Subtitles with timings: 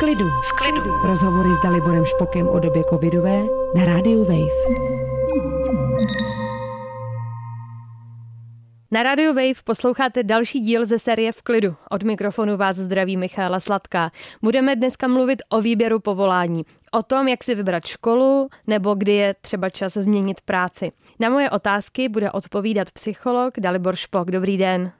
[0.00, 0.28] klidu.
[0.28, 0.90] V klidu.
[1.04, 3.42] Rozhovory s Daliborem Špokem o době covidové
[3.74, 4.74] na rádiu Wave.
[8.90, 11.74] Na Radio Wave posloucháte další díl ze série V klidu.
[11.90, 14.10] Od mikrofonu vás zdraví Michála Sladká.
[14.42, 16.62] Budeme dneska mluvit o výběru povolání.
[16.92, 20.92] O tom, jak si vybrat školu, nebo kdy je třeba čas změnit práci.
[21.18, 24.30] Na moje otázky bude odpovídat psycholog Dalibor Špok.
[24.30, 24.92] Dobrý den.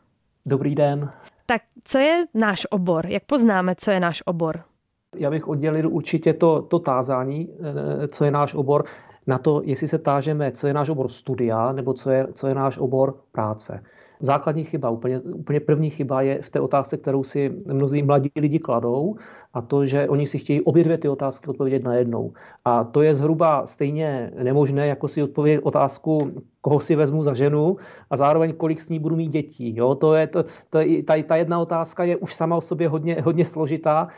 [0.47, 1.13] Dobrý den.
[1.47, 3.07] Tak co je náš obor?
[3.07, 4.70] Jak poznáme, co je náš obor?
[5.17, 8.85] Já bych oddělil určitě to, to tázání, eh, co je náš obor,
[9.27, 12.55] na to, jestli se tážeme, co je náš obor studia, nebo co je, co je
[12.55, 13.83] náš obor práce.
[14.21, 18.59] Základní chyba, úplně, úplně první chyba je v té otázce, kterou si mnozí mladí lidi
[18.59, 19.17] kladou,
[19.55, 22.33] a to, že oni si chtějí obě dvě ty otázky odpovědět najednou.
[22.65, 26.31] A to je zhruba stejně nemožné, jako si odpovědět otázku,
[26.61, 27.77] koho si vezmu za ženu
[28.11, 29.77] a zároveň kolik s ní budu mít dětí.
[29.77, 29.95] Jo?
[29.95, 33.17] To je, to, to je, ta, ta jedna otázka je už sama o sobě hodně,
[33.25, 34.09] hodně složitá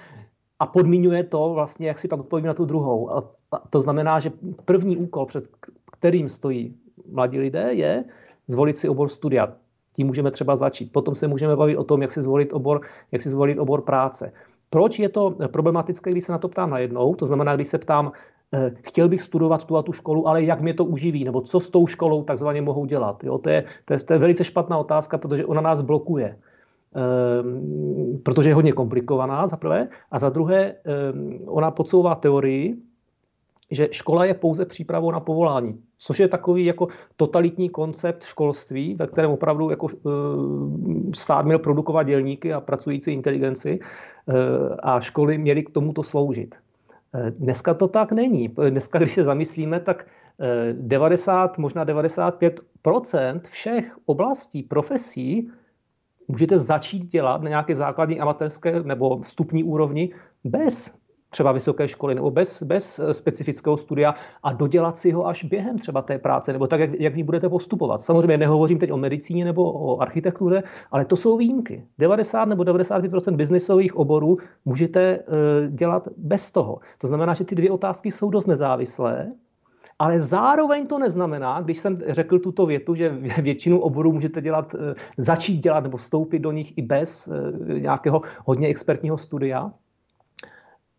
[0.62, 3.10] a podmiňuje to vlastně, jak si pak odpovím na tu druhou.
[3.10, 3.22] A
[3.70, 4.32] to znamená, že
[4.64, 5.44] první úkol, před
[5.92, 6.74] kterým stojí
[7.12, 8.04] mladí lidé, je
[8.46, 9.52] zvolit si obor studia.
[9.92, 10.92] Tím můžeme třeba začít.
[10.92, 12.80] Potom se můžeme bavit o tom, jak si zvolit obor,
[13.12, 14.32] jak si zvolit obor práce.
[14.70, 17.14] Proč je to problematické, když se na to ptám najednou?
[17.14, 18.12] To znamená, když se ptám,
[18.54, 21.60] eh, chtěl bych studovat tu a tu školu, ale jak mě to uživí, nebo co
[21.60, 23.24] s tou školou takzvaně mohou dělat.
[23.24, 23.38] Jo?
[23.38, 26.38] To, je, to, je, to je velice špatná otázka, protože ona nás blokuje.
[26.94, 32.76] Ehm, protože je hodně komplikovaná za prvé, a za druhé ehm, ona podsouvá teorii,
[33.70, 39.06] že škola je pouze přípravou na povolání, což je takový jako totalitní koncept školství, ve
[39.06, 43.80] kterém opravdu jako ehm, stát měl produkovat dělníky a pracující inteligenci
[44.82, 46.54] a školy měly k tomuto sloužit.
[47.30, 48.48] Dneska to tak není.
[48.48, 50.06] Dneska, když se zamyslíme, tak
[50.72, 55.50] 90, možná 95% všech oblastí, profesí
[56.28, 60.10] můžete začít dělat na nějaké základní amatérské nebo vstupní úrovni
[60.44, 65.78] bez třeba vysoké školy nebo bez, bez specifického studia a dodělat si ho až během
[65.78, 68.00] třeba té práce nebo tak, jak, jak v ní budete postupovat.
[68.00, 71.86] Samozřejmě nehovořím teď o medicíně nebo o architektuře, ale to jsou výjimky.
[71.98, 76.78] 90 nebo 95% biznisových oborů můžete uh, dělat bez toho.
[76.98, 79.32] To znamená, že ty dvě otázky jsou dost nezávislé
[80.02, 83.08] ale zároveň to neznamená, když jsem řekl tuto větu, že
[83.42, 88.20] většinu oborů můžete dělat, eh, začít dělat nebo vstoupit do nich i bez eh, nějakého
[88.44, 89.72] hodně expertního studia,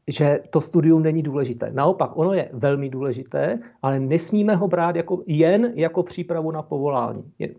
[0.07, 1.71] že to studium není důležité.
[1.73, 7.23] Naopak, ono je velmi důležité, ale nesmíme ho brát jako, jen jako přípravu na povolání.
[7.39, 7.49] Eh,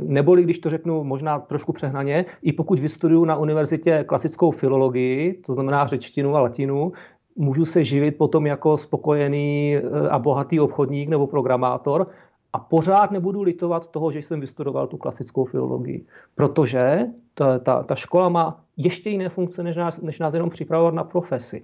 [0.00, 5.54] neboli, když to řeknu možná trošku přehnaně, i pokud vystuduju na univerzitě klasickou filologii, to
[5.54, 6.92] znamená řečtinu a latinu,
[7.36, 12.06] můžu se živit potom jako spokojený eh, a bohatý obchodník nebo programátor
[12.52, 16.06] a pořád nebudu litovat toho, že jsem vystudoval tu klasickou filologii.
[16.34, 20.94] Protože ta, ta, ta škola má ještě jiné funkce, než nás, než nás jenom připravovat
[20.94, 21.62] na profesi.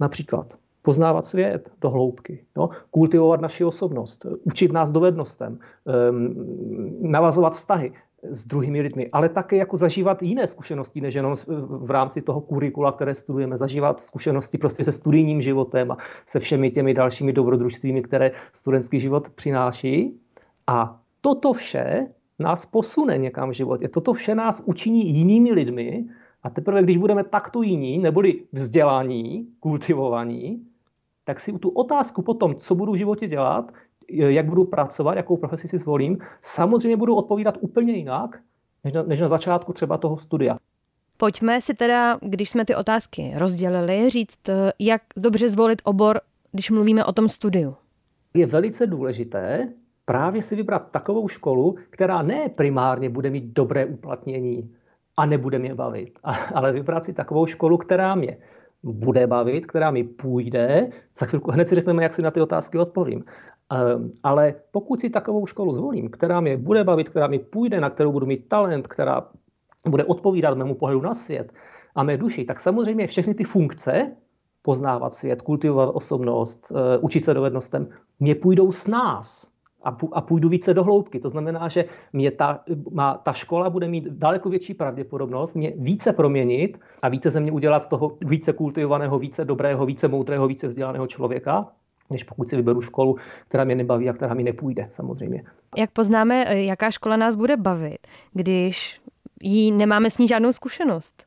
[0.00, 2.68] Například poznávat svět do hloubky, jo?
[2.90, 5.58] kultivovat naši osobnost, učit nás dovednostem,
[6.10, 6.34] um,
[7.00, 7.92] navazovat vztahy
[8.30, 11.34] s druhými lidmi, ale také jako zažívat jiné zkušenosti, než jenom
[11.68, 15.96] v rámci toho kurikula, které studujeme, zažívat zkušenosti prostě se studijním životem a
[16.26, 20.20] se všemi těmi dalšími dobrodružstvími, které studentský život přináší.
[20.66, 22.06] A toto vše
[22.38, 23.88] nás posune někam v životě.
[23.88, 26.04] Toto vše nás učiní jinými lidmi
[26.42, 30.66] a teprve, když budeme takto jiní, neboli vzdělání, kultivovaní,
[31.24, 33.72] tak si tu otázku potom, co budu v životě dělat,
[34.08, 38.40] jak budu pracovat, jakou profesi si zvolím, samozřejmě budu odpovídat úplně jinak,
[38.84, 40.58] než na, než na začátku třeba toho studia.
[41.16, 44.38] Pojďme si teda, když jsme ty otázky rozdělili, říct,
[44.78, 46.20] jak dobře zvolit obor,
[46.52, 47.76] když mluvíme o tom studiu.
[48.34, 49.68] Je velice důležité
[50.04, 54.74] právě si vybrat takovou školu, která ne primárně bude mít dobré uplatnění
[55.16, 56.18] a nebude mě bavit,
[56.54, 58.36] ale vybrat si takovou školu, která mě
[58.82, 60.88] bude bavit, která mi půjde.
[61.16, 63.24] Za chvilku hned si řekneme, jak si na ty otázky odpovím.
[63.72, 67.90] Ehm, ale pokud si takovou školu zvolím, která mě bude bavit, která mi půjde, na
[67.90, 69.28] kterou budu mít talent, která
[69.88, 71.52] bude odpovídat mému pohledu na svět
[71.94, 74.16] a mé duši, tak samozřejmě všechny ty funkce,
[74.62, 77.88] poznávat svět, kultivovat osobnost, eh, učit se dovednostem,
[78.20, 79.54] mě půjdou s nás
[80.12, 81.20] a půjdu více do hloubky.
[81.20, 86.12] To znamená, že mě ta, má, ta škola bude mít daleko větší pravděpodobnost mě více
[86.12, 91.06] proměnit a více ze mě udělat toho více kultivovaného, více dobrého, více moudrého, více vzdělaného
[91.06, 91.72] člověka,
[92.10, 93.16] než pokud si vyberu školu,
[93.48, 95.44] která mě nebaví a která mi nepůjde samozřejmě.
[95.76, 99.00] Jak poznáme, eh, jaká škola nás bude bavit, když
[99.42, 101.26] jí nemáme s ní žádnou zkušenost?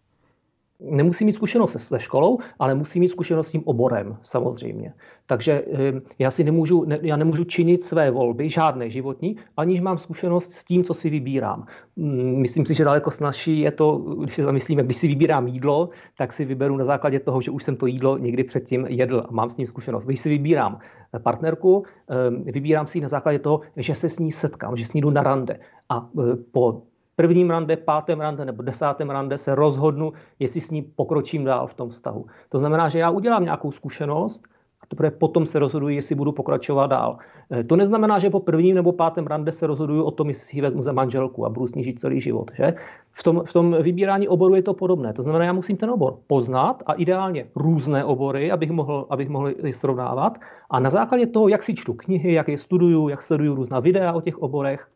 [0.80, 4.94] Nemusí mít zkušenost se školou, ale musí mít zkušenost s tím oborem, samozřejmě.
[5.26, 9.98] Takže eh, já si nemůžu, ne, já nemůžu činit své volby, žádné životní, aniž mám
[9.98, 11.66] zkušenost s tím, co si vybírám.
[11.96, 15.90] Mm, myslím si, že daleko snažší je to, když si zamyslíme, když si vybírám jídlo,
[16.18, 19.32] tak si vyberu na základě toho, že už jsem to jídlo někdy předtím jedl a
[19.32, 20.06] mám s ním zkušenost.
[20.06, 20.80] Když si vybírám
[21.14, 24.86] eh, partnerku, eh, vybírám si ji na základě toho, že se s ní setkám, že
[24.86, 25.60] s ní jdu na rande.
[25.90, 26.10] A
[26.52, 26.82] po
[27.18, 31.74] prvním rande, pátém rande nebo desátém rande se rozhodnu, jestli s ní pokročím dál v
[31.74, 32.26] tom vztahu.
[32.50, 34.44] To znamená, že já udělám nějakou zkušenost
[34.82, 37.18] a teprve potom se rozhoduji, jestli budu pokračovat dál.
[37.52, 40.58] Eh, to neznamená, že po prvním nebo pátém rande se rozhoduju o tom, jestli si
[40.58, 42.52] ji vezmu za manželku a budu s ní žít celý život.
[42.54, 42.74] Že?
[43.12, 45.14] V, tom, v tom vybírání oboru je to podobné.
[45.14, 49.50] To znamená, já musím ten obor poznat a ideálně různé obory, abych mohl, abych mohl
[49.64, 50.38] je srovnávat.
[50.70, 54.14] A na základě toho, jak si čtu knihy, jak je studuju, jak sleduju různá videa
[54.14, 54.88] o těch oborech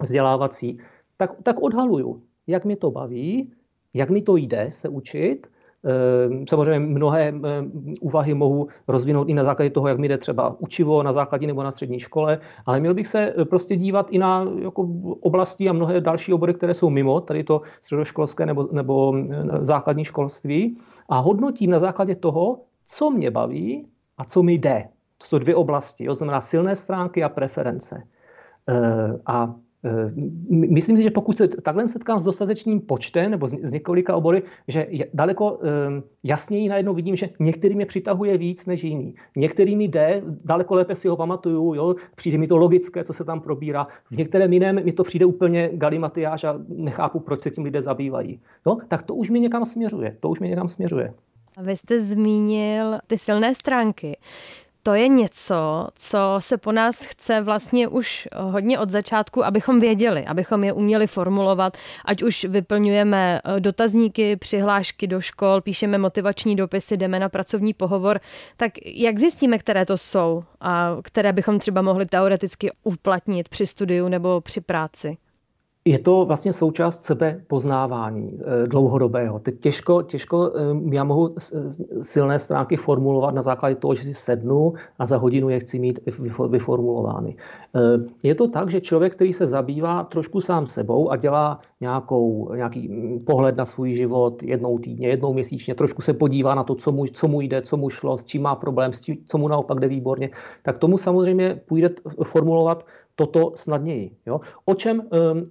[0.00, 0.78] vzdělávací,
[1.16, 3.52] tak, tak odhaluju, jak mě to baví,
[3.94, 5.46] jak mi to jde se učit.
[5.84, 7.42] Ehm, samozřejmě mnohé ehm,
[8.00, 11.62] úvahy mohu rozvinout i na základě toho, jak mi jde třeba učivo na základní nebo
[11.62, 14.88] na střední škole, ale měl bych se e, prostě dívat i na jako
[15.20, 19.24] oblasti a mnohé další obory, které jsou mimo, tady to středoškolské nebo, nebo e,
[19.60, 20.76] základní školství
[21.08, 23.86] a hodnotím na základě toho, co mě baví
[24.18, 24.88] a co mi jde.
[25.18, 28.02] To jsou dvě oblasti, to znamená silné stránky a preference.
[28.66, 29.54] Ehm, a
[30.50, 34.86] myslím si, že pokud se takhle setkám s dostatečným počtem nebo s několika obory, že
[35.14, 39.14] daleko eh, jasněji najednou vidím, že některý mě přitahuje víc než jiný.
[39.36, 43.24] Některý mi jde, daleko lépe si ho pamatuju, jo, přijde mi to logické, co se
[43.24, 43.86] tam probírá.
[44.10, 48.40] V některém jiném mi to přijde úplně galimatiáž a nechápu, proč se tím lidé zabývají.
[48.66, 50.16] Jo, tak to už mi někam směřuje.
[50.20, 51.14] To už mi někam směřuje.
[51.56, 54.16] A vy jste zmínil ty silné stránky
[54.86, 60.24] to je něco, co se po nás chce vlastně už hodně od začátku, abychom věděli,
[60.26, 66.96] abychom je uměli formulovat, ať už vyplňujeme eh, dotazníky, přihlášky do škol, píšeme motivační dopisy,
[66.96, 68.20] jdeme na pracovní pohovor,
[68.56, 74.08] tak jak zjistíme, které to jsou a které bychom třeba mohli teoreticky uplatnit při studiu
[74.08, 75.16] nebo při práci?
[75.86, 79.38] Je to vlastně součást sebe poznávání eh, dlouhodobého.
[79.38, 81.34] Teď těžko, těžko eh, já mohu
[82.02, 86.00] silné stránky formulovat na základě toho, že si sednu a za hodinu je chci mít
[86.50, 87.36] vyformulovány.
[87.74, 87.80] Eh,
[88.24, 92.88] je to tak, že člověk, který se zabývá trošku sám sebou a dělá nějakou, nějaký
[92.88, 96.92] mm, pohled na svůj život jednou týdně, jednou měsíčně, trošku se podívá na to, co
[96.92, 99.48] mu, co mu jde, co mu šlo, s čím má problém, s tím, co mu
[99.48, 100.30] naopak jde výborně,
[100.62, 101.90] tak tomu samozřejmě půjde
[102.24, 102.86] formulovat
[103.16, 104.16] toto snadněji.
[104.26, 104.40] Jo?
[104.64, 105.02] O, čem,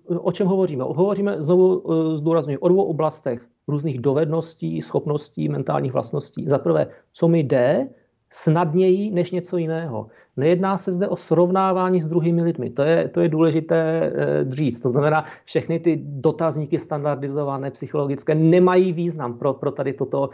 [0.09, 0.83] o čem hovoříme?
[0.83, 6.45] Hovoříme, znovu eh, zdůraznuju, o dvou oblastech různých dovedností, schopností, mentálních vlastností.
[6.47, 7.89] Za prvé, co mi jde,
[8.35, 10.07] snadněji než něco jiného.
[10.37, 12.69] Nejedná se zde o srovnávání s druhými lidmi.
[12.69, 14.11] To je, to je důležité e,
[14.49, 14.79] říct.
[14.79, 20.29] To znamená, všechny ty dotazníky standardizované, psychologické, nemají význam pro, pro tady toto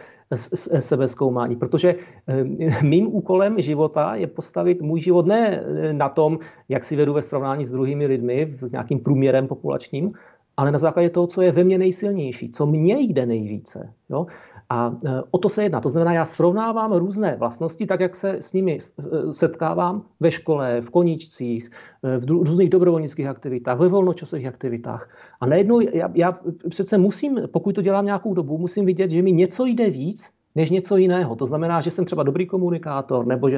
[0.80, 1.56] sebezkoumání.
[1.56, 1.96] Protože
[2.28, 2.44] e,
[2.84, 6.40] mým úkolem života je postavit můj život ne eh, na tom,
[6.70, 10.14] jak si vedu ve srovnání s druhými lidmi, s nějakým průměrem populačním,
[10.58, 13.94] ale na základě toho, co je ve mně nejsilnější, co mně jde nejvíce.
[14.10, 14.26] Jo?
[14.72, 15.82] A e, o to se jedná.
[15.82, 20.82] To znamená, já srovnávám různé vlastnosti, tak jak se s nimi e, setkávám ve škole,
[20.82, 21.72] v koníčcích,
[22.04, 25.10] e, v různých dobrovolnických aktivitách, ve volnočasových aktivitách.
[25.42, 26.40] A najednou já, já
[26.70, 30.70] přece musím, pokud to dělám nějakou dobu, musím vidět, že mi něco jde víc, než
[30.70, 31.36] něco jiného.
[31.36, 33.58] To znamená, že jsem třeba dobrý komunikátor, nebo že,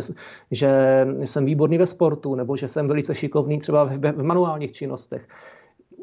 [0.52, 0.70] že
[1.26, 5.28] jsem výborný ve sportu, nebo že jsem velice šikovný třeba v, v manuálních činnostech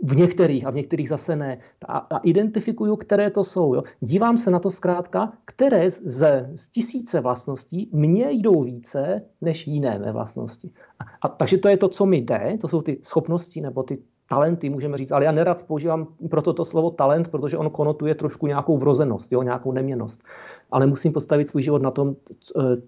[0.02, 1.58] v některých a v některých zase ne.
[1.88, 3.74] A, a identifikuju, které to jsou.
[3.74, 3.82] Jo.
[4.00, 9.98] Dívám se na to zkrátka, které ze, z tisíce vlastností mně jdou více než jiné
[9.98, 10.70] mé vlastnosti.
[10.98, 13.98] A, a, takže to je to, co mi jde, to jsou ty schopnosti nebo ty
[14.30, 18.46] talenty, můžeme říct, ale já nerad používám proto to slovo talent, protože on konotuje trošku
[18.46, 20.22] nějakou vrozenost, jo, nějakou neměnost.
[20.70, 22.16] Ale musím postavit svůj život na tom,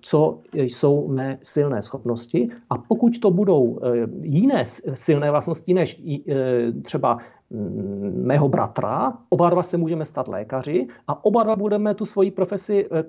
[0.01, 2.47] co jsou mé silné schopnosti.
[2.71, 7.19] A pokud to budou eh, jiné silné vlastnosti než eh, třeba
[7.51, 12.31] mm, mého bratra, oba dva se můžeme stát lékaři a oba dva budeme tu svoji
[12.31, 13.05] profesi eh,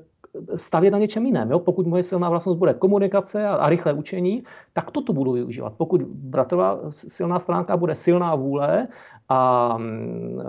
[0.56, 1.52] stavět na něčem jiném.
[1.52, 1.60] Jo?
[1.60, 5.74] Pokud moje silná vlastnost bude komunikace a, a rychlé učení, tak toto budu využívat.
[5.78, 8.88] Pokud bratrová silná stránka bude silná vůle
[9.30, 10.42] a mm,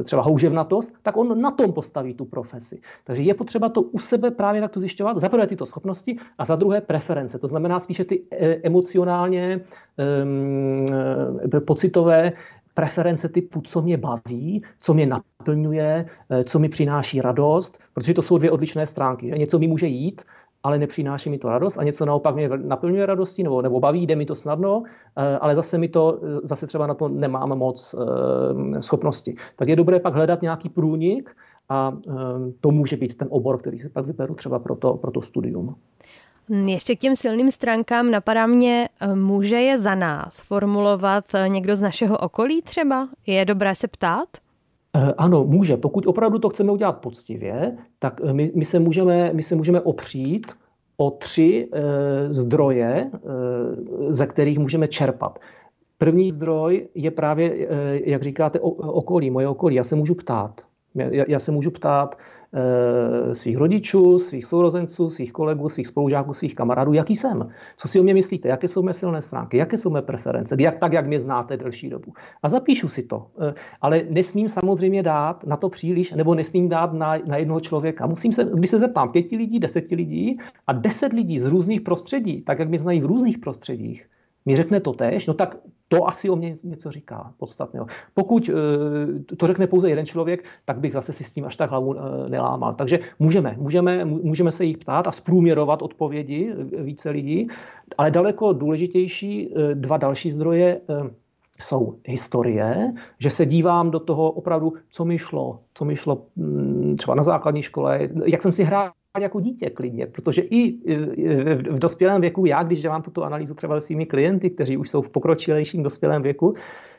[0.00, 2.80] e, třeba houževnatost, tak on na tom postaví tu profesi.
[3.04, 5.18] Takže je potřeba to u sebe právě takto zjišťovat.
[5.18, 7.38] Za prvé tyto schopnosti a za druhé preference.
[7.38, 9.60] To znamená spíše ty e, emocionálně
[11.56, 12.32] e, pocitové
[12.74, 18.22] preference typu, co mě baví, co mě naplňuje, eh, co mi přináší radost, protože to
[18.22, 19.26] jsou dvě odlišné stránky.
[19.26, 20.22] Něco mi může jít,
[20.62, 24.16] ale nepřináší mi to radost a něco naopak mě naplňuje radostí nebo, nebo baví, jde
[24.16, 24.82] mi to snadno,
[25.16, 27.94] eh, ale zase mi to, eh, zase třeba na to nemám moc
[28.80, 29.34] schopnosti.
[29.56, 31.30] Tak je dobré pak hledat nějaký průnik
[31.68, 31.92] a
[32.60, 35.76] to může být ten obor, který si pak vyberu třeba pro to, pro to studium.
[36.48, 41.76] Ještě k těm silným stránkám napadá mě, eh, může je za nás formulovat eh, někdo
[41.76, 43.08] z našeho okolí třeba?
[43.26, 44.28] Je dobré se ptát?
[44.96, 45.76] Eh, ano, může.
[45.76, 50.52] Pokud opravdu to chceme udělat poctivě, tak my, my, se, můžeme, my se můžeme opřít
[50.96, 53.08] o tři e, zdroje, e,
[54.12, 55.38] ze kterých můžeme čerpat.
[55.98, 57.66] První zdroj je právě, e,
[58.10, 59.74] jak říkáte, o, okolí, moje okolí.
[59.74, 60.60] Já se můžu ptát.
[60.94, 62.18] Já, já se můžu ptát,
[63.32, 67.48] svých rodičů, svých sourozenců, svých kolegů, svých spolužáků, svých kamarádů, jaký jsem.
[67.76, 68.48] Co si o mě myslíte?
[68.48, 69.56] Jaké jsou mé silné stránky?
[69.56, 70.56] Jaké jsou mé preference?
[70.60, 72.12] Jak, tak, jak mě znáte delší dobu.
[72.42, 73.26] A zapíšu si to.
[73.40, 78.06] Eh, ale nesmím samozřejmě dát na to příliš, nebo nesmím dát na, na jednoho člověka.
[78.06, 82.42] Musím se, když se zeptám pěti lidí, deseti lidí a deset lidí z různých prostředí,
[82.42, 84.06] tak jak mě znají v různých prostředích,
[84.46, 85.56] mi řekne to tež, no tak
[85.88, 87.86] to asi o mě něco říká podstatného.
[88.14, 91.70] Pokud eh, to řekne pouze jeden člověk, tak bych zase si s tím až tak
[91.70, 92.74] hlavu eh, nelámal.
[92.74, 97.46] Takže můžeme, můžeme, můžeme se jich ptát a zprůměrovat odpovědi eh, více lidí,
[97.98, 100.80] ale daleko důležitější dva další zdroje
[101.60, 106.96] jsou historie, že se dívám do toho opravdu, co mi šlo, co mi šlo mm,
[106.96, 108.90] třeba na základní škole, jak jsem si hrál
[109.20, 110.78] jako dítě klidně, protože i
[111.70, 115.02] v dospělém věku, já když dělám tuto analýzu třeba se svými klienty, kteří už jsou
[115.02, 116.54] v pokročilejším dospělém věku,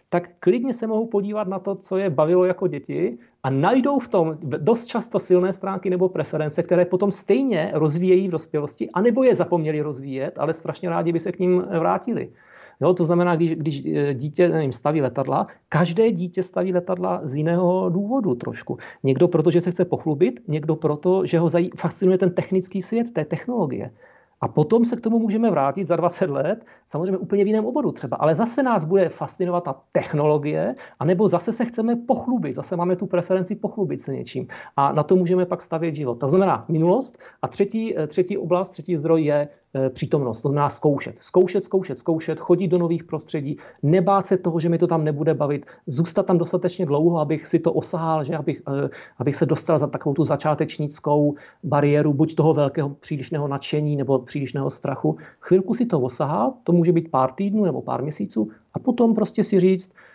[0.09, 4.07] tak klidně se mohou podívat na to, co je bavilo jako děti a najdou v
[4.07, 9.35] tom dost často silné stránky nebo preference, které potom stejně rozvíjejí v dospělosti, anebo je
[9.35, 12.29] zapomněli rozvíjet, ale strašně rádi by se k ním vrátili.
[12.81, 17.35] Jo, to znamená, když, když eh, dítě nevím, staví letadla, každé dítě staví letadla z
[17.35, 18.77] jiného důvodu trošku.
[19.03, 23.11] Někdo proto, že se chce pochlubit, někdo proto, že ho zaj- fascinuje ten technický svět,
[23.11, 23.91] té technologie.
[24.43, 27.91] A potom se k tomu můžeme vrátit za 20 let, samozřejmě úplně v jiném oboru
[27.91, 32.95] třeba, ale zase nás bude fascinovat ta technologie, anebo zase se chceme pochlubit, zase máme
[32.95, 34.47] tu preferenci pochlubit se něčím.
[34.75, 36.19] A na to můžeme pak stavět život.
[36.19, 37.17] To znamená minulost.
[37.41, 39.47] A třetí, eh, třetí oblast, třetí zdroj je
[39.89, 41.15] přítomnost, to znamená zkoušet.
[41.19, 45.33] Zkoušet, zkoušet, zkoušet, chodit do nových prostředí, nebát se toho, že mi to tam nebude
[45.33, 49.79] bavit, zůstat tam dostatečně dlouho, abych si to osahal, že abych, eh, abych se dostal
[49.79, 55.17] za takovou tu začátečnickou bariéru, buď toho velkého přílišného nadšení nebo přílišného strachu.
[55.39, 59.43] Chvilku si to osahal, to může být pár týdnů nebo pár měsíců, a potom prostě
[59.43, 60.12] si říct, Eh,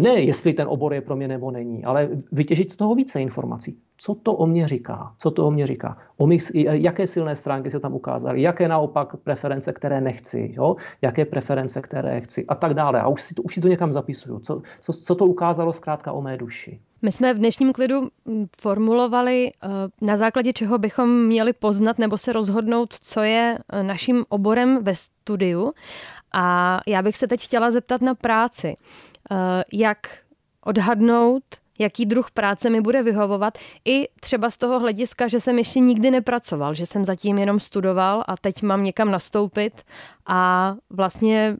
[0.00, 3.78] ne jestli ten obor je pro mě nebo není, ale vytěžit z toho více informací.
[3.96, 5.12] Co to o mě říká?
[5.18, 5.98] Co to o mě říká?
[6.16, 10.76] O mých, jaké silné stránky se tam ukázaly, jaké naopak preference, které nechci, jo?
[11.02, 13.00] jaké preference, které chci a tak dále.
[13.00, 14.40] A už si to, už si to někam zapisuju.
[14.40, 16.80] Co, co, co to ukázalo zkrátka o mé duši?
[17.02, 18.08] My jsme v dnešním klidu
[18.60, 19.68] formulovali, eh,
[20.00, 24.94] na základě čeho bychom měli poznat nebo se rozhodnout, co je eh, naším oborem ve
[24.94, 25.72] studiu.
[26.34, 28.76] A já bych se teď chtěla zeptat na práci.
[29.30, 29.98] Eh, jak
[30.64, 31.42] odhadnout,
[31.78, 36.10] jaký druh práce mi bude vyhovovat, i třeba z toho hlediska, že jsem ještě nikdy
[36.10, 39.82] nepracoval, že jsem zatím jenom studoval a teď mám někam nastoupit
[40.26, 41.56] a vlastně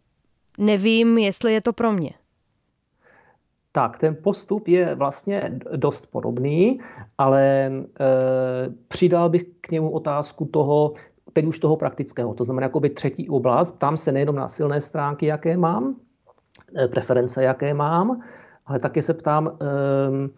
[0.58, 2.10] nevím, jestli je to pro mě.
[3.72, 6.80] Tak, ten postup je vlastně dost podobný,
[7.18, 7.82] ale e,
[8.88, 10.94] přidal bych k němu otázku toho,
[11.32, 13.78] teď už toho praktického, to znamená jakoby třetí oblast.
[13.78, 15.96] Tam se nejenom na silné stránky, jaké mám,
[16.90, 18.20] preference, jaké mám,
[18.66, 20.30] ale také se ptám, ehm,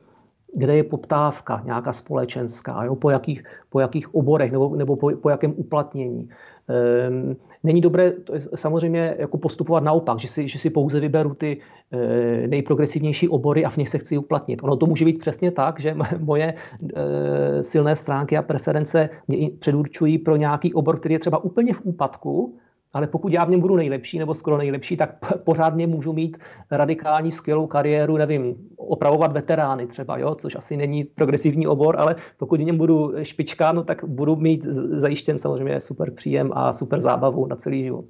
[0.55, 2.97] kde je poptávka nějaká společenská, jo?
[2.97, 6.29] Po, jakých, po jakých oborech nebo, nebo po, po jakém uplatnění.
[6.69, 11.35] Ehm, není dobré to je samozřejmě jako postupovat naopak, že si, že si pouze vyberu
[11.35, 11.61] ty
[11.93, 14.63] e, nejprogresivnější obory a v nich se chci uplatnit.
[14.63, 20.19] Ono to může být přesně tak, že moje e, silné stránky a preference mě předurčují
[20.19, 22.55] pro nějaký obor, který je třeba úplně v úpadku,
[22.95, 26.39] ale pokud já v něm budu nejlepší nebo skoro nejlepší, tak pořádně můžu mít
[26.71, 32.61] radikální skvělou kariéru, nevím, opravovat veterány třeba, jo, což asi není progresivní obor, ale pokud
[32.61, 37.47] v něm budu špička, no, tak budu mít zajištěn samozřejmě super příjem a super zábavu
[37.47, 38.05] na celý život.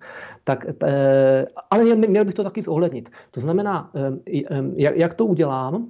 [0.44, 3.10] Tak, t, ale měl bych to taky zohlednit.
[3.30, 3.92] To znamená,
[4.76, 5.88] jak to udělám,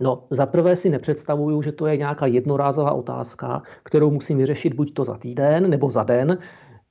[0.00, 5.04] No, zaprvé si nepředstavuju, že to je nějaká jednorázová otázka, kterou musím vyřešit buď to
[5.04, 6.38] za týden nebo za den,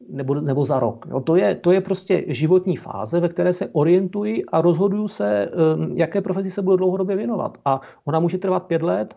[0.09, 1.05] nebo, nebo za rok.
[1.09, 5.51] Jo, to, je, to je prostě životní fáze, ve které se orientuji a rozhoduju se,
[5.75, 7.57] um, jaké profesi se budu dlouhodobě věnovat.
[7.65, 9.15] A ona může trvat pět let,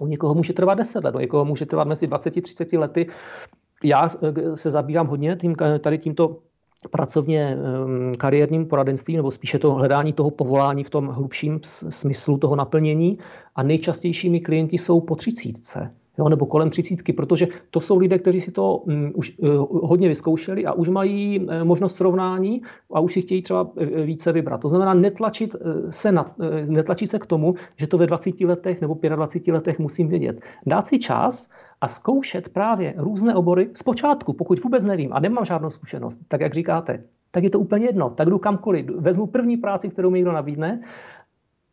[0.00, 3.06] u někoho může trvat deset let, u někoho může trvat mezi 20-30 lety.
[3.84, 6.36] Já eh, se zabývám hodně tím, tady tímto
[6.90, 12.56] pracovně um, kariérním poradenstvím, nebo spíše to hledání toho povolání v tom hlubším smyslu toho
[12.56, 13.18] naplnění.
[13.54, 18.40] A nejčastějšími klienti jsou po třicítce jo, nebo kolem třicítky, protože to jsou lidé, kteří
[18.40, 19.48] si to um, už uh,
[19.88, 24.32] hodně vyzkoušeli a už mají uh, možnost srovnání a už si chtějí třeba uh, více
[24.32, 24.60] vybrat.
[24.60, 28.40] To znamená netlačit uh, se, na, uh, netlačit se k tomu, že to ve 20
[28.40, 30.40] letech nebo 25 letech musím vědět.
[30.66, 35.70] Dát si čas a zkoušet právě různé obory zpočátku, pokud vůbec nevím a nemám žádnou
[35.70, 38.10] zkušenost, tak jak říkáte, tak je to úplně jedno.
[38.10, 38.86] Tak jdu kamkoliv.
[38.86, 40.80] Vezmu první práci, kterou mi někdo nabídne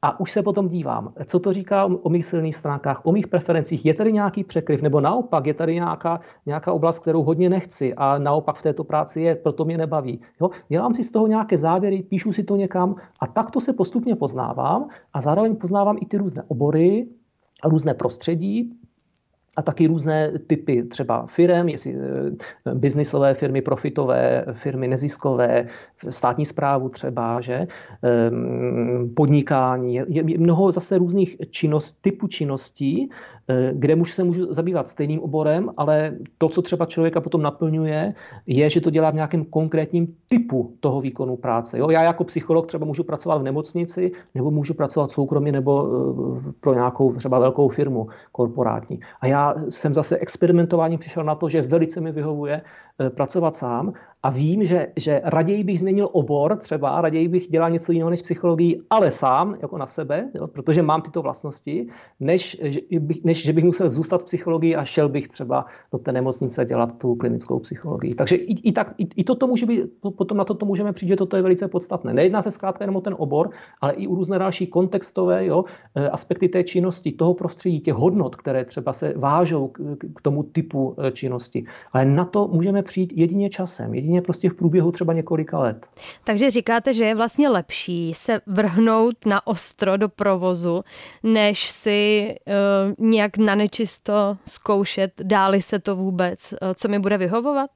[0.01, 3.85] a už se potom dívám, co to říká o mých silných stránkách, o mých preferencích.
[3.85, 8.17] Je tady nějaký překryv, nebo naopak je tady nějaká, nějaká oblast, kterou hodně nechci a
[8.17, 10.21] naopak v této práci je, proto mě nebaví.
[10.41, 10.49] Jo?
[10.69, 14.87] Dělám si z toho nějaké závěry, píšu si to někam a takto se postupně poznávám
[15.13, 17.07] a zároveň poznávám i ty různé obory,
[17.63, 18.73] a různé prostředí,
[19.57, 25.67] a taky různé typy třeba firm, jestli eh, biznisové firmy, profitové firmy, neziskové,
[26.09, 27.67] státní zprávu třeba, že
[28.01, 33.09] ehm, podnikání, je mnoho zase různých činnost, typů činností,
[33.51, 38.13] Eh, kde muž se můžu zabývat stejným oborem, ale to, co třeba člověka potom naplňuje,
[38.47, 41.77] je, že to dělá v nějakém konkrétním typu toho výkonu práce.
[41.77, 41.89] Jo?
[41.89, 46.73] Já jako psycholog třeba můžu pracovat v nemocnici, nebo můžu pracovat soukromně, nebo eh, pro
[46.73, 48.99] nějakou třeba velkou firmu korporátní.
[49.21, 53.93] A já jsem zase experimentováním přišel na to, že velice mi vyhovuje eh, pracovat sám
[54.23, 58.21] a vím, že, že raději bych změnil obor třeba, raději bych dělal něco jiného než
[58.21, 61.87] psychologii, ale sám, jako na sebe, jo, protože mám tyto vlastnosti,
[62.19, 62.61] než,
[63.23, 66.97] než že bych musel zůstat v psychologii a šel bych třeba do té nemocnice dělat
[66.97, 68.15] tu klinickou psychologii.
[68.15, 69.81] Takže i, i, tak, i, i toto může být,
[70.17, 72.13] potom na toto můžeme přijít, že toto je velice podstatné.
[72.13, 73.49] Nejedná se zkrátka jenom o ten obor,
[73.81, 75.63] ale i u různé další kontextové jo,
[75.95, 79.67] eh, aspekty té činnosti, toho prostředí, těch hodnot, které třeba se vážou
[80.15, 81.65] k, tomu typu eh, činnosti.
[81.93, 85.87] Ale na to můžeme přijít jedině časem, jedině jedině prostě v průběhu třeba několika let.
[86.23, 90.83] Takže říkáte, že je vlastně lepší se vrhnout na ostro do provozu,
[91.23, 92.35] než si
[92.99, 97.69] uh, nějak na nečisto zkoušet, dáli se to vůbec, uh, co mi bude vyhovovat?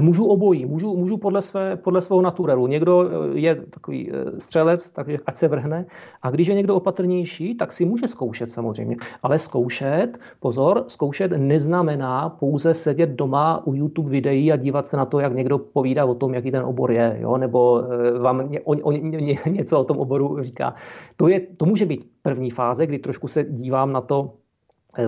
[0.00, 2.66] Můžu obojí, můžu, můžu podle, své, podle svého naturelu.
[2.66, 5.86] Někdo eh, je takový eh, střelec, takže ať se vrhne.
[6.22, 8.96] A když je někdo opatrnější, tak si může zkoušet samozřejmě.
[9.22, 15.06] Ale zkoušet, pozor, zkoušet neznamená pouze sedět doma u YouTube videí a dívat se na
[15.06, 17.36] to, jak někdo povídá o tom, jaký ten obor je, jo?
[17.36, 20.74] nebo eh, vám ně, o, o, ně, něco o tom oboru říká.
[21.16, 24.39] To, je, to může být první fáze, kdy trošku se dívám na to,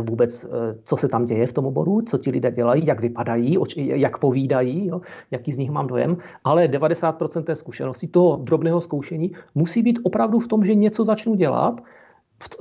[0.08, 0.48] vůbec, eh,
[0.82, 4.86] co se tam děje v tom oboru, co ti lidé dělají, jak vypadají, jak povídají,
[4.86, 9.98] jo, jaký z nich mám dojem, ale 90% té zkušenosti, toho drobného zkoušení, musí být
[10.02, 11.80] opravdu v tom, že něco začnu dělat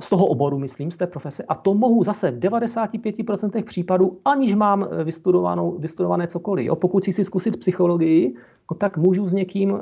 [0.00, 1.44] z toho oboru, myslím, z té profese.
[1.48, 6.66] A to mohu zase v 95% případů, aniž mám eh, vystudovanou, vystudované cokoliv.
[6.66, 6.76] Jo.
[6.76, 8.34] Pokud si si zkusit psychologii,
[8.70, 9.80] no tak můžu s někým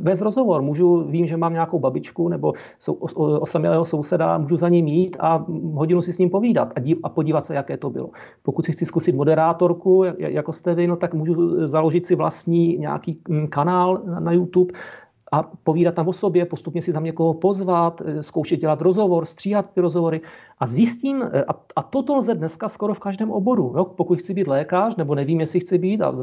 [0.00, 0.62] bez rozhovor.
[0.62, 2.92] Můžu, vím, že mám nějakou babičku nebo sou,
[3.40, 7.08] osamělého souseda, můžu za ním jít a hodinu si s ním povídat a, dív, a
[7.08, 8.10] podívat se, jaké to bylo.
[8.42, 13.20] Pokud si chci zkusit moderátorku, jako jste vy, no tak můžu založit si vlastní nějaký
[13.28, 14.74] mm, kanál na YouTube,
[15.34, 19.74] a povídat tam o sobě, postupně si tam někoho pozvat, eh, zkoušet dělat rozhovor, stříhat
[19.74, 20.20] ty rozhovory
[20.58, 23.74] a zjistím, eh, a, a toto lze dneska skoro v každém oboru.
[23.76, 23.84] Jo?
[23.84, 26.14] Pokud chci být lékař, nebo nevím, jestli chci být, a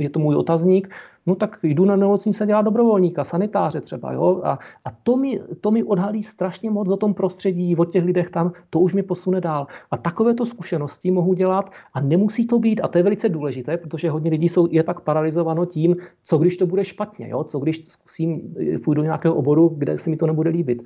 [0.00, 0.94] je to můj otazník,
[1.28, 4.12] no tak jdu na nemocnici dělat dobrovolníka, sanitáře třeba.
[4.12, 4.40] Jo?
[4.44, 8.30] A, a to, mi, to mi odhalí strašně moc o tom prostředí, o těch lidech
[8.30, 9.66] tam, to už mě posune dál.
[9.90, 14.10] A takovéto zkušenosti mohu dělat a nemusí to být, a to je velice důležité, protože
[14.10, 17.44] hodně lidí jsou, je pak paralizováno tím, co když to bude špatně, jo?
[17.44, 20.82] co když zkusím, eh, půjdu do nějakého oboru, kde se mi to nebude líbit.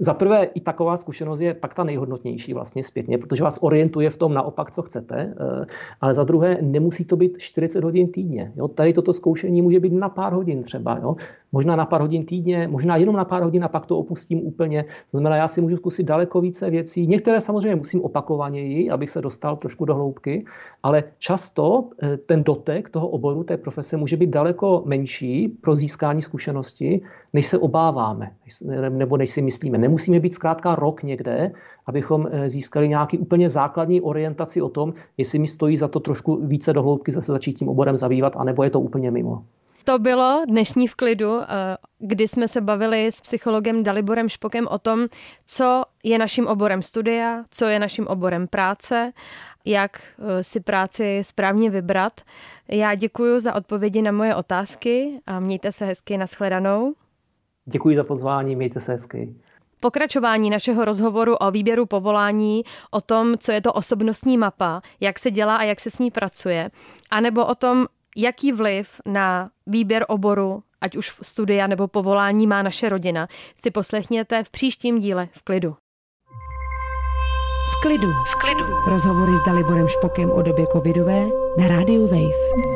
[0.00, 4.16] Za prvé, i taková zkušenost je pak ta nejhodnotnější vlastně zpětně, protože vás orientuje v
[4.16, 5.66] tom naopak, co chcete, eh,
[6.00, 8.52] ale za druhé, nemusí to být 40 hodin týdně.
[8.56, 8.68] Jo?
[8.68, 10.98] Tady toto zkoušení může být na pár hodin třeba.
[11.02, 11.16] Jo?
[11.52, 14.82] Možná na pár hodin týdně, možná jenom na pár hodin a pak to opustím úplně.
[14.82, 17.06] To znamená, já si můžu zkusit daleko více věcí.
[17.06, 20.44] Některé samozřejmě musím opakovaněji, abych se dostal trošku do hloubky,
[20.82, 26.22] ale často eh, ten dotek toho oboru, té profese může být daleko menší pro získání
[26.22, 27.00] zkušenosti,
[27.32, 28.32] než se obáváme,
[28.88, 29.78] nebo než si myslíme.
[29.78, 31.52] Nemusíme být zkrátka rok někde,
[31.86, 36.46] abychom eh, získali nějaký úplně základní orientaci o tom, jestli mi stojí za to trošku
[36.46, 39.44] více do hloubky zase začít tím oborem zabývat, anebo je to úplně mimo.
[39.88, 41.46] To bylo dnešní v klidu, eh,
[41.98, 45.06] kdy jsme se bavili s psychologem Daliborem Špokem o tom,
[45.46, 49.12] co je naším oborem studia, co je naším oborem práce,
[49.64, 52.12] jak eh, si práci správně vybrat.
[52.68, 56.94] Já děkuji za odpovědi na moje otázky a mějte se hezky, nashledanou.
[57.64, 59.34] Děkuji za pozvání, mějte se hezky.
[59.80, 65.30] Pokračování našeho rozhovoru o výběru povolání, o tom, co je to osobnostní mapa, jak se
[65.30, 66.70] dělá a jak se s ní pracuje,
[67.10, 72.88] anebo o tom, jaký vliv na výběr oboru, ať už studia nebo povolání má naše
[72.88, 73.28] rodina,
[73.62, 75.76] si poslechněte v příštím díle v klidu.
[77.78, 78.08] V klidu.
[78.08, 78.64] V klidu.
[78.86, 81.24] Rozhovory s Daliborem Špokem o době covidové
[81.58, 82.68] na rádiu Wave.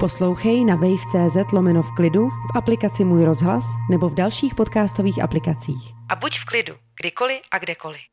[0.00, 5.92] Poslouchej na wave.cz lomeno v klidu, v aplikaci Můj rozhlas nebo v dalších podcastových aplikacích.
[6.08, 8.09] A buď v klidu, kdykoliv a kdekoliv.